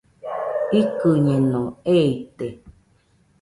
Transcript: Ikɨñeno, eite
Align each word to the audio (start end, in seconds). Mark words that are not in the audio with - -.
Ikɨñeno, 0.79 1.61
eite 1.95 2.47